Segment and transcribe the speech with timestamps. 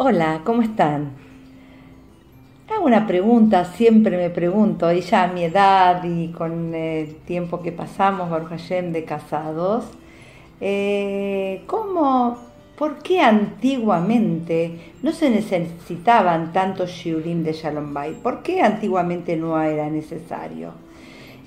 [0.00, 1.10] Hola, ¿cómo están?
[2.72, 7.62] Hago una pregunta, siempre me pregunto, y ya a mi edad y con el tiempo
[7.62, 9.86] que pasamos, Baruch de casados,
[10.60, 12.38] eh, ¿cómo,
[12.76, 18.16] por qué antiguamente no se necesitaban tantos shiurim de Shalom Bay?
[18.22, 20.87] ¿Por qué antiguamente no era necesario?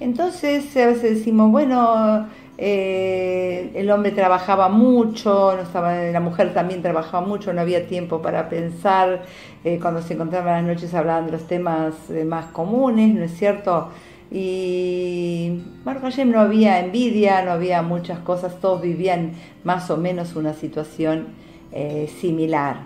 [0.00, 2.26] Entonces a veces decimos, bueno,
[2.62, 9.22] eh, el hombre trabajaba mucho, la mujer también trabajaba mucho, no había tiempo para pensar,
[9.64, 13.36] eh, cuando se encontraban las noches hablaban de los temas eh, más comunes, ¿no es
[13.36, 13.88] cierto?
[14.30, 19.32] Y Marco no había envidia, no había muchas cosas, todos vivían
[19.64, 21.28] más o menos una situación
[22.20, 22.82] similar.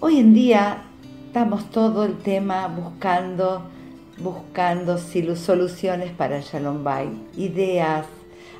[0.00, 0.82] Hoy en día
[1.26, 3.62] estamos todo el tema buscando,
[4.20, 8.06] buscando soluciones para el Shalom Bay, ideas,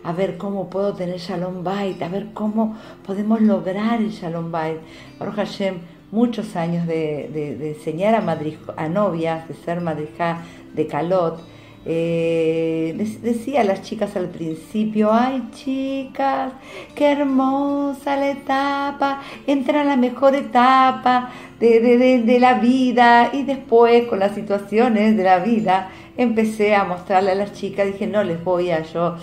[0.05, 4.79] a ver cómo puedo tener Shalom Bait, a ver cómo podemos lograr el Shalom Bait.
[5.19, 5.79] Baruch Hashem,
[6.11, 8.39] muchos años de, enseñar a,
[8.77, 11.41] a novias, de ser madrija de calot.
[11.87, 16.53] Eh, decía a las chicas al principio, ay chicas,
[16.95, 24.07] qué hermosa la etapa, entra a la mejor etapa de, de la vida y después
[24.07, 28.43] con las situaciones de la vida empecé a mostrarle a las chicas, dije, no les
[28.43, 29.17] voy a yo,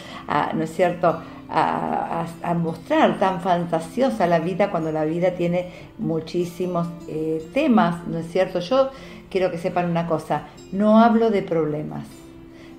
[0.54, 2.26] ¿no es cierto?, a,
[2.56, 8.60] mostrar tan fantasiosa la vida cuando la vida tiene muchísimos eh, temas, ¿no es cierto?
[8.60, 8.90] Yo
[9.30, 12.08] quiero que sepan una cosa, no hablo de problemas,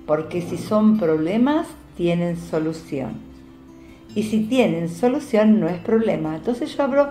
[0.07, 3.21] porque si son problemas, tienen solución.
[4.15, 6.35] Y si tienen solución, no es problema.
[6.35, 7.09] Entonces yo hablo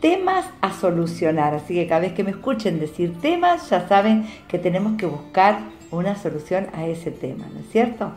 [0.00, 1.54] temas a solucionar.
[1.54, 5.58] Así que cada vez que me escuchen decir temas, ya saben que tenemos que buscar
[5.90, 8.12] una solución a ese tema, ¿no es cierto?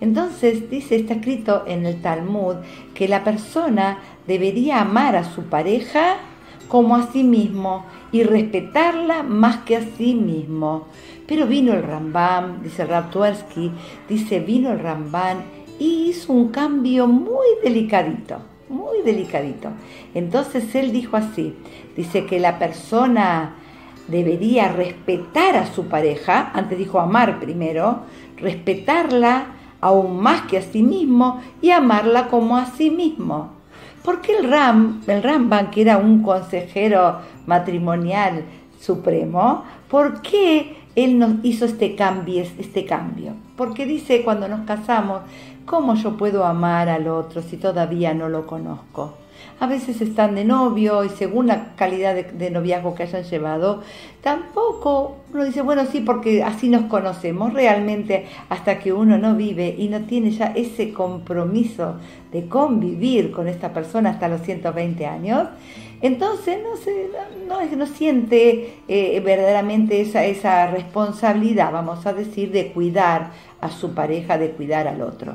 [0.00, 2.56] Entonces dice, está escrito en el Talmud,
[2.92, 6.16] que la persona debería amar a su pareja
[6.72, 10.86] como a sí mismo y respetarla más que a sí mismo.
[11.28, 13.70] Pero vino el Rambam, dice Raptuersky,
[14.08, 15.42] dice, vino el Rambam
[15.78, 18.38] y hizo un cambio muy delicadito,
[18.70, 19.68] muy delicadito.
[20.14, 21.54] Entonces él dijo así,
[21.94, 23.56] dice que la persona
[24.08, 28.04] debería respetar a su pareja, antes dijo amar primero,
[28.38, 29.44] respetarla
[29.82, 33.61] aún más que a sí mismo y amarla como a sí mismo.
[34.04, 38.44] Porque el Ram, el Ramban, que era un consejero matrimonial
[38.80, 43.34] supremo, ¿por qué él nos hizo este cambio, este cambio?
[43.56, 45.22] Porque dice cuando nos casamos,
[45.64, 49.14] ¿cómo yo puedo amar al otro si todavía no lo conozco?
[49.60, 53.82] A veces están de novio y según la calidad de, noviazgo que hayan llevado,
[54.20, 59.74] tampoco uno dice, bueno, sí, porque así nos conocemos realmente hasta que uno no vive
[59.78, 61.96] y no tiene ya ese compromiso
[62.32, 65.48] de convivir con esta persona hasta los 120 años.
[66.00, 67.10] Entonces no, se,
[67.46, 73.94] no, no siente eh, verdaderamente esa, esa responsabilidad, vamos a decir, de cuidar a su
[73.94, 75.34] pareja, de cuidar al otro.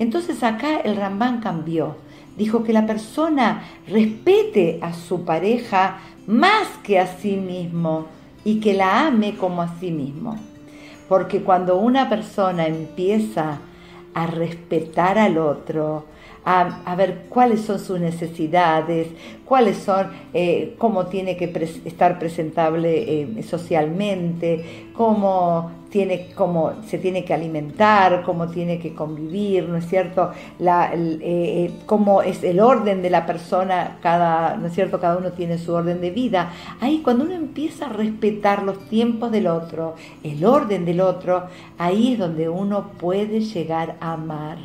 [0.00, 1.94] Entonces acá el Rambán cambió
[2.36, 8.06] dijo que la persona respete a su pareja más que a sí mismo
[8.44, 10.36] y que la ame como a sí mismo.
[11.08, 13.58] Porque cuando una persona empieza
[14.14, 16.04] a respetar al otro,
[16.44, 19.08] a, ver cuáles son sus necesidades,
[19.44, 21.52] cuáles son, eh, cómo tiene que
[21.84, 29.68] estar presentable eh, socialmente, cómo, tiene, cómo se tiene que alimentar, cómo tiene que convivir,
[29.68, 30.30] ¿no es cierto?
[30.58, 35.00] La, eh, cómo es el orden de la persona, cada, ¿no es cierto?
[35.00, 36.52] Cada uno tiene su orden de vida.
[36.80, 41.44] Ahí cuando uno empieza a respetar los tiempos del otro, el orden del otro,
[41.76, 44.58] ahí es donde uno puede llegar a amar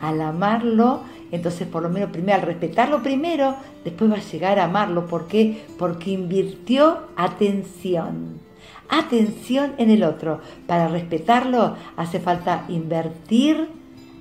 [0.00, 1.00] al amarlo,
[1.32, 5.06] entonces por lo menos primero al respetarlo primero, después va a llegar a amarlo.
[5.06, 5.64] ¿Por qué?
[5.78, 8.45] Porque invirtió atención.
[8.88, 10.40] Atención en el otro.
[10.66, 13.68] Para respetarlo hace falta invertir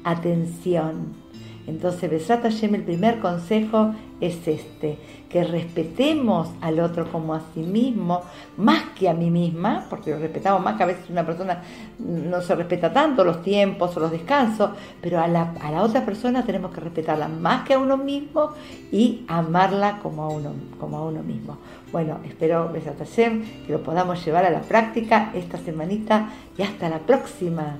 [0.04, 1.25] atención.
[1.68, 4.98] Entonces, Besat Hashem, el primer consejo es este,
[5.30, 8.22] que respetemos al otro como a sí mismo,
[8.58, 11.64] más que a mí misma, porque lo respetamos más que a veces una persona
[12.00, 14.70] no se respeta tanto los tiempos o los descansos,
[15.02, 18.52] pero a la, a otra persona tenemos que respetarla más que a uno mismo
[18.92, 21.58] y amarla como a uno, como a uno mismo.
[21.92, 26.90] Bueno, espero, Besat Hashem, que lo podamos llevar a la práctica esta semanita y hasta
[26.90, 27.80] la próxima.